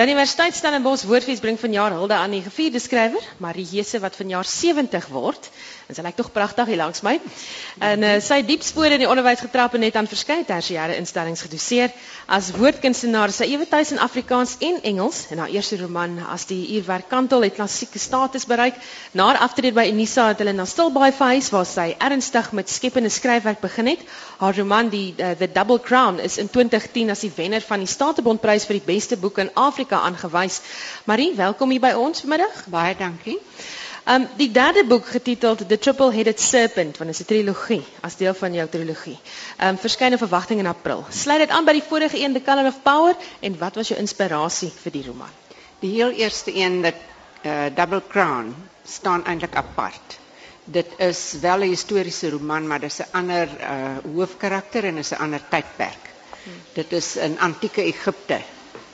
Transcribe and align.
Dan 0.00 0.08
Universiteit 0.08 0.54
Stellenbosch 0.56 1.04
Woordfees 1.04 1.42
bring 1.44 1.58
vanjaar 1.60 1.92
hulde 1.92 2.14
aan 2.16 2.32
die 2.32 2.40
gevierde 2.40 2.80
skrywer, 2.80 3.24
Marie 3.36 3.66
Hese 3.68 3.98
wat 4.00 4.14
vanjaar 4.16 4.48
70 4.48 5.08
word. 5.12 5.50
En 5.90 5.96
sy 5.98 6.04
lyk 6.06 6.16
tog 6.16 6.30
pragtig 6.32 6.70
hier 6.70 6.78
langs 6.80 7.02
my. 7.04 7.18
En 7.84 8.06
uh, 8.06 8.12
sy 8.24 8.38
diep 8.48 8.62
spore 8.64 8.96
in 8.96 9.02
die 9.02 9.08
onderwys 9.10 9.42
getrap 9.44 9.74
en 9.76 9.84
net 9.84 9.98
aan 10.00 10.08
verskeie 10.08 10.46
tersiêre 10.48 10.96
instellings 10.96 11.42
gedoseer 11.44 11.92
as 12.32 12.48
woordkunstenaar. 12.56 13.34
Sy 13.34 13.50
ewe 13.52 13.66
tuis 13.68 13.90
in 13.92 14.00
Afrikaans 14.00 14.54
en 14.64 14.78
Engels 14.88 15.26
en 15.34 15.42
haar 15.42 15.52
eerste 15.52 15.76
roman 15.82 16.16
as 16.32 16.46
die 16.48 16.62
uurwerk 16.78 17.10
Kantel 17.12 17.44
het 17.44 17.58
klassieke 17.58 18.00
status 18.00 18.48
bereik. 18.48 18.80
Na 19.12 19.28
haar 19.28 19.42
aftrede 19.50 19.76
by 19.76 19.84
Unisa 19.90 20.30
het 20.30 20.40
hulle 20.40 20.56
na 20.56 20.64
Stilbaai 20.64 21.10
verhuis 21.10 21.52
waar 21.52 21.68
sy 21.68 21.90
ernstig 21.98 22.52
met 22.56 22.72
skepende 22.72 23.12
skryfwerk 23.12 23.60
begin 23.60 23.92
het. 23.92 24.08
Haar 24.40 24.56
roman 24.62 24.88
die 24.88 25.10
uh, 25.18 25.34
The 25.36 25.50
Double 25.52 25.82
Crown 25.84 26.24
is 26.24 26.40
in 26.40 26.48
2010 26.48 27.12
as 27.12 27.26
die 27.26 27.34
wenner 27.36 27.60
van 27.68 27.84
die 27.84 27.90
Statebondprys 27.98 28.64
vir 28.70 28.80
die 28.80 28.86
beste 28.94 29.20
boek 29.20 29.42
in 29.44 29.52
Afrika 29.58 29.89
aangewys. 29.96 30.60
Marie, 31.04 31.34
welkom 31.34 31.70
hier 31.70 31.80
by 31.80 31.92
ons 31.92 32.20
vanmiddag. 32.20 32.66
Baie 32.66 32.96
dankie. 32.96 33.38
Um, 34.08 34.28
die 34.36 34.50
derde 34.50 34.84
boek 34.84 35.06
getiteld 35.06 35.68
The 35.68 35.78
Triple-Headed 35.78 36.40
Serpent, 36.40 36.98
want 36.98 37.10
het 37.10 37.10
is 37.10 37.18
een 37.18 37.26
trilogie, 37.26 37.84
als 38.00 38.16
deel 38.16 38.34
van 38.34 38.52
jouw 38.52 38.68
trilogie. 38.68 39.18
Um, 39.62 39.78
verschijnen 39.78 40.18
verwachtingen 40.18 40.64
in 40.64 40.70
april. 40.70 41.04
Sluit 41.08 41.40
het 41.40 41.50
aan 41.50 41.64
bij 41.64 41.72
die 41.72 41.82
vorige 41.82 42.24
een, 42.24 42.32
The 42.32 42.42
Color 42.42 42.66
of 42.66 42.82
Power. 42.82 43.16
En 43.40 43.58
wat 43.58 43.74
was 43.74 43.88
je 43.88 43.96
inspiratie 43.96 44.72
voor 44.82 44.90
die 44.90 45.06
roman? 45.06 45.28
Die 45.78 45.94
heel 45.94 46.10
eerste 46.10 46.54
een, 46.54 46.82
The 46.82 46.92
uh, 47.42 47.52
Double 47.74 48.02
Crown, 48.08 48.54
staan 48.84 49.24
eigenlijk 49.24 49.56
apart. 49.56 50.18
Dit 50.64 50.86
is 50.96 51.34
wel 51.40 51.62
een 51.62 51.68
historische 51.68 52.30
roman, 52.30 52.66
maar 52.66 52.80
dat 52.80 52.90
is 52.90 52.98
een 52.98 53.06
ander 53.10 53.48
uh, 53.60 54.14
hoofdkarakter 54.14 54.84
en 54.84 54.96
is 54.96 55.10
een 55.10 55.18
ander 55.18 55.40
tijdperk. 55.48 56.10
Hmm. 56.42 56.52
Dit 56.72 56.92
is 56.92 57.16
in 57.16 57.40
antieke 57.40 57.82
Egypte 57.82 58.40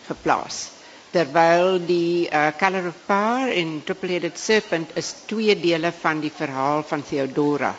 geplaatst 0.06 0.75
terwyl 1.16 1.78
die 1.80 2.28
uh, 2.28 2.50
Color 2.60 2.90
of 2.90 2.96
Power 3.08 3.48
en 3.56 3.78
Triple-Headed 3.88 4.36
Serpent 4.36 4.92
is 5.00 5.14
twee 5.30 5.54
dele 5.56 5.88
van 5.96 6.20
die 6.20 6.32
verhaal 6.34 6.82
van 6.84 7.04
Theodora. 7.08 7.73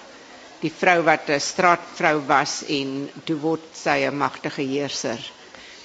Die 0.64 0.72
vrou 0.74 1.04
wat 1.06 1.30
'n 1.30 1.40
straatvrou 1.40 2.24
was 2.26 2.64
en 2.66 3.10
toe 3.26 3.38
word 3.38 3.68
sy 3.78 4.08
'n 4.10 4.18
magtige 4.18 4.66
heerser. 4.66 5.22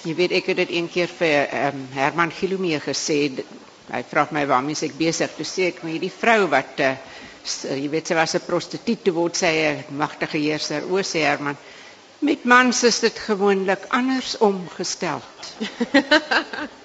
Jy 0.05 0.15
weet 0.15 0.33
ek 0.33 0.47
het 0.47 0.57
dit 0.57 0.71
een 0.71 0.89
keer 0.89 1.09
vir 1.09 1.49
um, 1.69 1.89
Herman 1.93 2.33
Gilomee 2.33 2.81
gesê. 2.81 3.45
Hy 3.93 4.03
vra 4.09 4.27
my 4.33 4.47
waarmee 4.47 4.89
ek 4.89 4.97
besig 4.97 5.29
is. 5.29 5.37
Toe 5.37 5.45
sê 5.47 5.63
ek 5.69 5.83
maar 5.83 5.93
hierdie 5.93 6.11
vrou 6.21 6.49
wat 6.49 6.81
uh, 6.81 6.97
jy 7.69 7.89
weet 7.91 8.07
sy 8.09 8.15
was 8.15 8.35
'n 8.35 8.47
prostituut 8.49 9.05
toe 9.05 9.13
word 9.15 9.37
sy 9.37 9.53
'n 9.53 9.85
magtige 9.97 10.39
heerser. 10.39 10.89
O 10.89 10.97
sê 11.03 11.21
Herman, 11.29 11.57
met 12.23 12.45
mans 12.45 12.83
is 12.83 13.01
dit 13.03 13.19
gewoonlik 13.19 13.85
anders 13.89 14.37
omgestel. 14.39 15.21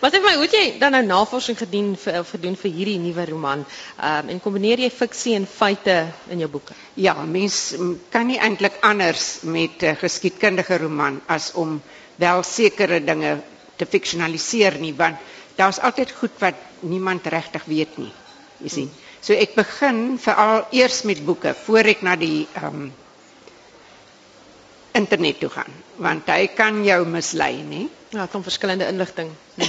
Maar 0.00 0.10
zeg 0.10 0.22
maar, 0.22 0.34
hoe 0.34 0.42
het 0.42 0.54
jy 0.56 0.78
dan 0.80 0.94
nou 0.96 1.04
navorsing 1.04 1.58
gedoen 1.58 1.90
vir 2.00 2.24
gedoen 2.24 2.54
vir 2.56 2.70
hierdie 2.72 2.98
nuwe 2.98 3.24
roman? 3.28 3.64
Ehm 4.00 4.22
um, 4.24 4.30
en 4.32 4.40
kombineer 4.40 4.80
jy 4.80 4.88
fiksie 4.90 5.34
en 5.36 5.44
feite 5.46 5.96
in 6.32 6.40
jou 6.40 6.48
boeke? 6.48 6.72
Ja, 6.94 7.12
mens 7.24 7.74
kan 8.08 8.26
nie 8.26 8.38
eintlik 8.40 8.78
anders 8.80 9.42
met 9.42 9.82
'n 9.82 10.00
geskiedkundige 10.00 10.78
roman 10.78 11.20
as 11.26 11.52
om 11.52 11.82
wel 12.16 12.42
sekere 12.42 13.04
dinge 13.04 13.40
te 13.76 13.86
fiksionaliseer 13.86 14.78
nie, 14.80 14.94
want 14.94 15.16
daar's 15.56 15.78
altyd 15.78 16.10
goed 16.10 16.38
wat 16.38 16.54
niemand 16.80 17.26
regtig 17.26 17.64
weet 17.64 17.98
nie. 17.98 18.12
Jy 18.58 18.68
sien. 18.68 18.88
Hmm. 18.88 19.08
So 19.20 19.32
ek 19.32 19.54
begin 19.54 20.18
veral 20.18 20.66
eers 20.70 21.02
met 21.02 21.24
boeke 21.24 21.54
voor 21.64 21.84
ek 21.84 22.02
na 22.02 22.16
die 22.16 22.48
ehm 22.54 22.66
um, 22.66 22.92
internet 24.92 25.40
toe 25.40 25.48
gaan, 25.48 25.72
want 25.96 26.26
hy 26.26 26.46
kan 26.54 26.84
jou 26.84 27.06
mislei, 27.06 27.62
nie? 27.62 27.88
Ja, 28.10 28.26
van 28.30 28.42
verschillende 28.42 28.86
inlichting. 28.86 29.30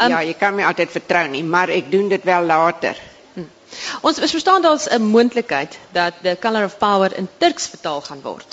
um, 0.00 0.08
ja, 0.08 0.20
je 0.20 0.34
kan 0.34 0.54
me 0.54 0.64
altijd 0.64 0.90
vertrouwen, 0.90 1.48
maar 1.48 1.68
ik 1.68 1.90
doe 1.90 2.08
dit 2.08 2.24
wel 2.24 2.42
later. 2.42 2.96
Hm. 3.32 3.40
Ons 4.00 4.18
verstaan 4.18 4.64
als 4.64 4.90
een 4.90 5.06
moontlikheid 5.06 5.78
dat 5.92 6.12
de 6.22 6.36
Color 6.40 6.64
of 6.64 6.78
Power 6.78 7.16
in 7.16 7.28
Turks 7.36 7.66
vertaal 7.66 8.00
gaan 8.00 8.20
worden. 8.20 8.46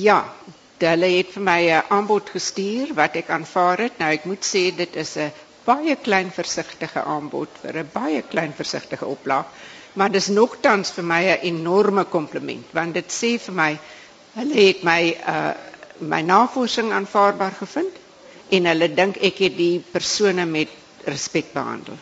Ja, 0.00 0.32
hulle 0.80 1.10
het 1.16 1.32
vir 1.34 1.42
my 1.42 1.60
'n 1.68 1.84
aanbod 1.88 2.30
gestuur 2.30 2.94
wat 2.94 3.16
ek 3.16 3.28
aanvaar 3.28 3.78
het. 3.78 3.98
Nou 3.98 4.12
ek 4.12 4.24
moet 4.24 4.44
sê 4.44 4.74
dit 4.76 4.96
is 4.96 5.16
'n 5.16 5.32
baie 5.64 5.96
klein 5.96 6.30
versigtige 6.30 7.02
aanbod 7.02 7.48
vir 7.62 7.76
'n 7.76 7.90
baie 7.92 8.22
klein 8.22 8.52
versigtige 8.56 9.06
oplaag, 9.06 9.44
maar 9.92 10.10
dis 10.10 10.28
nogtans 10.28 10.90
vir 10.90 11.04
my 11.04 11.22
'n 11.24 11.38
enorme 11.42 12.04
kompliment 12.04 12.66
want 12.72 12.94
dit 12.94 13.12
sê 13.12 13.38
vir 13.38 13.54
my 13.54 13.78
hulle 14.34 14.54
het 14.68 14.84
my 14.86 15.00
uh 15.26 15.52
my 16.00 16.22
navorsing 16.24 16.92
aanvaarbaar 16.96 17.52
gevind 17.58 17.96
en 18.56 18.68
hulle 18.70 18.86
dink 18.94 19.18
ek 19.20 19.42
het 19.44 19.56
die 19.56 19.82
persone 19.92 20.46
met 20.48 20.70
respek 21.04 21.52
behandel. 21.52 21.98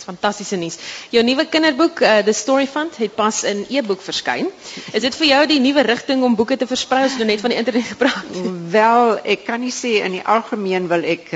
Dis 0.00 0.04
fantastiese 0.08 0.56
nuus. 0.56 0.78
Jou 1.12 1.22
nuwe 1.24 1.44
kinderboek, 1.52 2.00
uh, 2.00 2.18
The 2.24 2.32
Story 2.32 2.66
Fund, 2.70 2.96
het 2.96 3.12
pas 3.16 3.42
in 3.48 3.66
e-boek 3.68 4.00
verskyn. 4.00 4.48
Is 4.96 5.04
dit 5.04 5.16
vir 5.18 5.28
jou 5.28 5.40
die 5.50 5.58
nuwe 5.60 5.84
rigting 5.84 6.24
om 6.24 6.36
boeke 6.38 6.56
te 6.56 6.68
versprei 6.70 7.02
as 7.08 7.18
jy 7.20 7.26
net 7.28 7.42
van 7.44 7.52
die 7.52 7.58
internet 7.60 7.90
gepraat? 7.90 8.38
Wel, 8.72 9.12
ek 9.36 9.44
kan 9.48 9.60
nie 9.60 9.74
sê 9.74 9.98
in 10.06 10.16
die 10.16 10.24
algemeen 10.24 10.88
wil 10.88 11.04
ek 11.04 11.28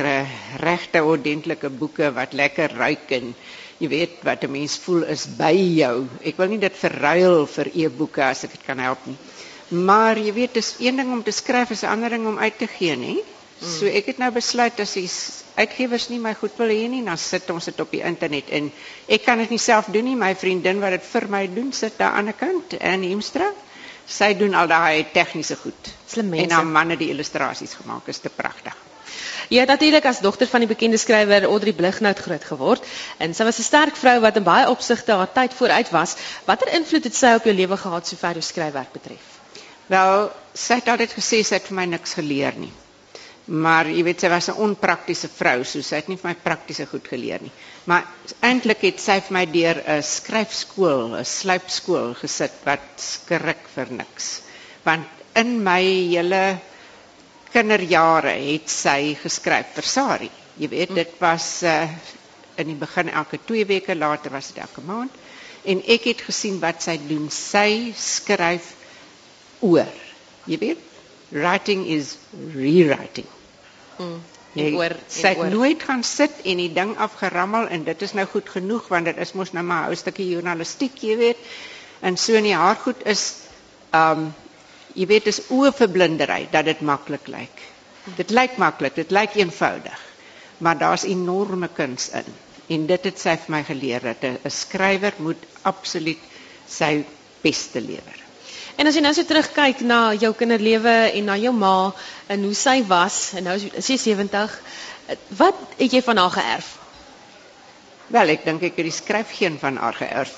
regte 0.65 1.05
ordentlike 1.05 1.69
boeke 1.77 2.09
wat 2.17 2.33
lekker 2.33 2.73
ruik 2.81 3.13
en 3.19 3.35
jy 3.83 3.91
weet 3.91 4.21
wat 4.25 4.45
'n 4.45 4.53
mens 4.53 4.79
voel 4.81 5.05
is 5.13 5.27
by 5.37 5.53
jou. 5.53 6.07
Ek 6.25 6.37
wil 6.41 6.49
nie 6.49 6.63
dit 6.63 6.77
verruil 6.85 7.47
vir 7.47 7.73
e-boeke 7.75 8.25
as 8.25 8.45
ek 8.45 8.57
dit 8.57 8.65
kan 8.65 8.79
help 8.79 9.05
nie. 9.07 9.19
Maar 9.69 10.19
jy 10.19 10.33
weet, 10.33 10.55
dis 10.55 10.75
een 10.79 10.97
ding 10.97 11.13
om 11.13 11.23
te 11.23 11.31
skryf, 11.31 11.71
is 11.71 11.83
'n 11.83 11.87
ander 11.87 12.11
ding 12.11 12.27
om 12.27 12.39
uit 12.39 12.59
te 12.59 12.67
gee, 12.67 12.97
nie? 12.97 13.23
So 13.65 13.87
ek 13.87 14.07
het 14.07 14.19
nou 14.19 14.31
besluit 14.35 14.81
as 14.81 14.93
die 14.93 15.09
uitgewers 15.55 16.09
nie 16.11 16.19
my 16.19 16.35
goed 16.35 16.57
wil 16.59 16.69
hê 16.69 16.89
nie, 16.91 17.03
dan 17.07 17.19
sit 17.19 17.51
ons 17.51 17.65
dit 17.65 17.81
op 17.81 17.91
die 17.91 18.03
internet 18.03 18.51
en 18.51 18.73
ek 19.07 19.25
kan 19.25 19.39
dit 19.39 19.51
nie 19.55 19.63
self 19.63 19.87
doen 19.95 20.05
nie. 20.05 20.17
My 20.17 20.35
vriendin 20.35 20.81
wat 20.83 20.97
dit 20.99 21.05
vir 21.13 21.29
my 21.33 21.47
doen, 21.55 21.73
sit 21.73 21.99
daar 21.99 22.19
aan 22.19 22.33
die 22.33 22.37
kant 22.37 22.75
in 22.81 23.07
Hemstra. 23.09 23.53
Sy 24.07 24.35
doen 24.37 24.55
al 24.55 24.69
daai 24.69 25.07
tegniese 25.15 25.57
goed. 25.57 25.93
Slim 26.07 26.29
mense. 26.29 26.45
En 26.45 26.51
haar 26.59 26.67
man 26.67 26.91
het 26.93 27.01
die 27.01 27.09
illustrasies 27.15 27.73
gemaak. 27.81 28.11
Is 28.13 28.21
te 28.21 28.29
pragtig. 28.29 28.77
Ja, 29.49 29.65
natuurlik 29.65 30.05
as 30.09 30.21
dogter 30.25 30.49
van 30.49 30.65
die 30.65 30.69
bekende 30.69 30.97
skrywer 30.97 31.45
Audrey 31.49 31.73
Blighnout 31.73 32.19
groot 32.19 32.45
geword 32.45 32.85
en 33.19 33.35
sy 33.35 33.45
was 33.45 33.59
'n 33.59 33.69
sterk 33.69 33.97
vrou 33.97 34.21
wat 34.21 34.37
in 34.37 34.43
baie 34.43 34.69
opsigte 34.69 35.13
haar 35.13 35.33
tyd 35.33 35.55
vooruit 35.55 35.91
was. 35.91 36.17
Watter 36.45 36.73
invloed 36.73 37.05
het 37.05 37.15
sy 37.15 37.35
op 37.37 37.45
jou 37.45 37.55
lewe 37.55 37.77
gehad 37.77 38.07
sover 38.07 38.33
jou 38.33 38.43
skryfwerk 38.43 38.93
betref? 38.93 39.34
Wel, 39.93 40.31
sy 40.57 40.79
het 40.81 40.89
altyd 40.89 41.13
gesê 41.13 41.43
sy 41.45 41.59
het 41.59 41.69
vir 41.69 41.77
my 41.77 41.85
niks 41.91 42.15
geleer 42.17 42.57
nie. 42.57 42.73
Maar 43.45 43.91
jy 43.93 44.03
weet 44.07 44.23
sy 44.25 44.29
was 44.33 44.49
'n 44.49 44.57
onpraktiese 44.67 45.29
vrou, 45.29 45.65
so 45.65 45.83
sy 45.83 45.97
het 45.97 46.09
nie 46.09 46.17
vir 46.17 46.31
my 46.31 46.37
praktiese 46.41 46.87
goed 46.87 47.09
geleer 47.09 47.43
nie. 47.43 47.53
Maar 47.85 48.07
eintlik 48.41 48.81
het 48.81 49.01
sy 49.01 49.21
vir 49.21 49.33
my 49.37 49.45
deur 49.47 49.83
'n 49.85 50.03
skryfskool, 50.03 51.17
'n 51.19 51.25
sluipskool 51.25 52.15
gesit 52.15 52.55
wat 52.65 52.81
skrik 52.97 53.69
vir 53.75 53.91
niks. 53.91 54.41
Want 54.85 55.07
in 55.37 55.63
my 55.63 55.83
hele 55.83 56.59
kinderjare 57.53 58.33
het 58.53 58.71
sy 58.71 59.15
geskryf 59.21 59.75
vir 59.75 59.83
Sari. 59.85 60.31
Jy 60.57 60.69
weet 60.69 60.95
dit 60.95 61.13
was 61.21 61.63
uh, 61.63 61.89
in 62.57 62.67
die 62.67 62.79
begin 62.79 63.09
elke 63.11 63.39
2 63.45 63.67
weke, 63.67 63.95
later 63.95 64.31
was 64.31 64.49
dit 64.53 64.63
elke 64.63 64.81
maand. 64.81 65.13
En 65.65 65.83
ek 65.87 66.05
het 66.05 66.21
gesien 66.21 66.59
wat 66.61 66.83
sy 66.83 66.97
doen. 67.09 67.29
Sy 67.31 67.93
skryf 67.97 68.73
oor. 69.61 69.93
Jy 70.45 70.59
weet 70.59 70.79
writing 71.35 71.87
is 71.87 72.17
rewriting. 72.55 73.27
Mm. 73.99 74.21
Nee, 74.55 74.75
oor, 74.79 74.95
sy 75.11 75.33
het 75.35 75.51
nooit 75.51 75.83
gaan 75.83 76.05
sit 76.07 76.45
en 76.47 76.61
die 76.63 76.71
ding 76.73 76.93
afgerammel 77.03 77.67
en 77.75 77.85
dit 77.89 78.03
is 78.07 78.13
nou 78.15 78.27
goed 78.31 78.49
genoeg 78.55 78.87
want 78.93 79.09
dit 79.11 79.19
is 79.19 79.35
mos 79.35 79.51
nou 79.53 79.65
maar 79.67 79.89
'n 79.89 79.91
ou 79.91 79.99
stukkie 79.99 80.29
journalistiek, 80.31 80.95
jy 81.03 81.17
weet. 81.19 81.41
En 82.01 82.17
so 82.17 82.39
in 82.39 82.47
die 82.47 82.55
haar 82.55 82.77
goed 82.77 83.03
is 83.05 83.35
um 83.91 84.33
jy 84.95 85.07
weet 85.11 85.27
is 85.27 85.43
oorverblindery 85.51 86.49
dat 86.53 86.65
dit 86.65 86.81
maklik 86.81 87.27
lyk. 87.27 87.63
Dit 88.17 88.31
lyk 88.31 88.57
maklik, 88.57 88.95
dit 88.95 89.11
lyk 89.11 89.35
eenvoudig. 89.35 90.01
Maar 90.59 90.79
daar's 90.79 91.03
enorme 91.03 91.69
kuns 91.69 92.11
in. 92.11 92.31
En 92.67 92.87
dit 92.87 93.05
het 93.05 93.19
sy 93.19 93.37
vir 93.37 93.51
my 93.57 93.63
geleer 93.65 94.01
dat 94.01 94.23
'n 94.23 94.51
skrywer 94.51 95.15
moet 95.19 95.43
absoluut 95.63 96.23
sy 96.69 97.05
beste 97.43 97.81
lewer. 97.81 98.24
En 98.77 98.91
as 98.91 98.97
jy 98.97 99.03
nou 99.05 99.13
so 99.15 99.27
terugkyk 99.27 99.85
na 99.87 99.99
jou 100.19 100.33
kinderlewe 100.35 100.95
en 101.15 101.29
na 101.31 101.37
jou 101.39 101.53
ma 101.55 101.93
en 102.27 102.47
hoe 102.49 102.57
sy 102.59 102.81
was 102.89 103.19
en 103.39 103.47
nou 103.47 103.55
is 103.59 103.87
sy 103.87 103.99
70, 104.03 104.57
wat 105.39 105.61
het 105.79 105.95
jy 105.95 106.03
van 106.03 106.19
haar 106.19 106.35
geërf? 106.35 106.73
Wel, 108.15 108.35
ek 108.35 108.43
dink 108.45 108.65
ek 108.67 108.77
het 108.77 108.87
die 108.87 108.95
skryfgeen 108.95 109.55
van 109.63 109.79
haar 109.81 109.97
geërf. 109.97 110.35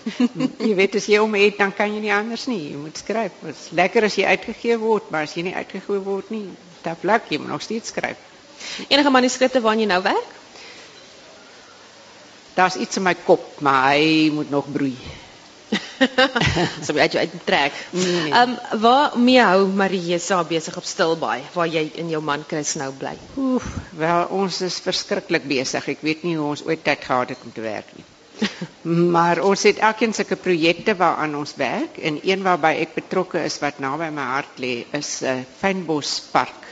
jy 0.66 0.74
weet 0.76 0.98
as 1.00 1.06
jy 1.08 1.22
hom 1.22 1.38
het, 1.38 1.56
dan 1.58 1.72
kan 1.72 1.94
jy 1.94 2.02
nie 2.02 2.12
anders 2.12 2.44
nie. 2.50 2.60
Jy 2.72 2.82
moet 2.82 3.00
skryf. 3.00 3.38
Dit 3.40 3.54
is 3.56 3.70
lekker 3.78 4.06
as 4.10 4.18
jy 4.20 4.26
uitgegee 4.28 4.76
word, 4.82 5.08
maar 5.12 5.24
as 5.28 5.36
jy 5.38 5.46
nie 5.48 5.54
uitgegee 5.56 6.02
word 6.04 6.28
nie, 6.34 6.44
dan 6.84 6.98
plak 7.00 7.30
jy 7.32 7.40
nog 7.40 7.64
steeds 7.64 7.94
skryf. 7.94 8.20
Enige 8.90 9.14
manuskripte 9.14 9.62
waaraan 9.64 9.86
jy 9.86 9.88
nou 9.88 10.02
werk? 10.04 10.36
Daar's 12.58 12.76
iets 12.76 13.00
in 13.00 13.06
my 13.06 13.14
kop, 13.24 13.46
maar 13.64 13.94
hy 13.94 14.28
moet 14.34 14.52
nog 14.52 14.68
broei. 14.68 14.92
so 16.84 16.94
jy 16.96 17.04
uit 17.04 17.16
jou 17.16 17.24
uittrek. 17.24 17.80
Nee, 17.90 18.04
nee. 18.04 18.32
Ehm 18.32 18.54
um, 18.54 18.80
waar 18.82 19.18
mee 19.18 19.42
hou 19.42 19.66
Mariesa 19.80 20.40
besig 20.48 20.76
op 20.76 20.86
Stilbaai 20.88 21.42
waar 21.54 21.68
jy 21.68 21.84
in 22.02 22.12
jou 22.12 22.22
man 22.24 22.44
Chris 22.48 22.74
nou 22.80 22.90
bly? 22.96 23.16
Oef, 23.36 23.66
wel 23.98 24.32
ons 24.40 24.60
is 24.66 24.80
verskriklik 24.84 25.44
besig. 25.50 25.90
Ek 25.94 26.06
weet 26.06 26.24
nie 26.24 26.36
hoe 26.38 26.48
ons 26.54 26.64
ooit 26.66 26.82
tyd 26.84 27.04
gehad 27.04 27.34
het 27.34 27.44
om 27.44 27.52
te 27.52 27.64
werk 27.64 27.92
nie. 27.96 28.06
maar 29.14 29.42
ons 29.44 29.62
het 29.68 29.82
elkeen 29.84 30.14
sulke 30.16 30.36
projekte 30.40 30.94
waaraan 30.96 31.36
ons 31.36 31.52
werk 31.60 31.98
en 32.00 32.20
een 32.24 32.42
waarby 32.46 32.72
ek 32.86 32.96
betrokke 32.96 33.42
is 33.44 33.58
wat 33.60 33.82
naby 33.84 34.08
my 34.14 34.28
hart 34.34 34.60
lê 34.62 34.74
is 34.96 35.20
'n 35.20 35.26
uh, 35.26 35.48
fynbospark 35.60 36.68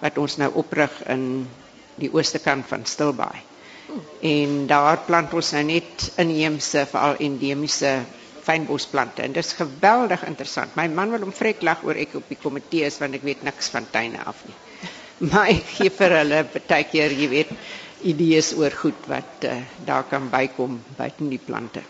wat 0.00 0.18
ons 0.18 0.36
nou 0.40 0.50
oprig 0.60 0.92
in 1.08 1.46
die 2.00 2.10
ooste 2.12 2.38
kant 2.38 2.66
van 2.68 2.84
Stilbaai. 2.84 3.40
En 4.20 4.66
daar 4.66 4.98
plant 5.06 5.34
ons 5.34 5.52
nou 5.52 5.62
net 5.62 6.10
inheemse 6.18 6.86
veral 6.90 7.20
endemiese 7.22 7.92
fynbosplante 8.46 9.22
en 9.24 9.32
dit 9.36 9.44
is 9.44 9.52
geweldig 9.58 10.24
interessant. 10.28 10.74
My 10.76 10.86
man 10.88 11.14
wil 11.14 11.24
hom 11.26 11.32
vrek 11.34 11.62
lag 11.66 11.84
oor 11.86 11.98
ek 12.00 12.16
op 12.20 12.28
die 12.28 12.40
komitee 12.40 12.84
is 12.88 12.98
want 13.02 13.16
ek 13.18 13.24
weet 13.26 13.44
niks 13.46 13.70
van 13.74 13.88
tuine 13.94 14.20
af 14.24 14.44
nie. 14.48 14.56
Maar 15.30 15.52
ek 15.54 15.68
gee 15.76 15.90
vir 15.94 16.16
hulle 16.18 16.40
baie 16.54 16.84
keer, 16.90 17.12
jy 17.14 17.28
weet, 17.30 17.50
idees 18.10 18.50
oor 18.58 18.74
goed 18.74 19.06
wat 19.08 19.46
uh, 19.48 19.54
daar 19.86 20.04
kan 20.10 20.26
bykom 20.32 20.80
buiten 20.98 21.30
die 21.32 21.40
plante. 21.40 21.84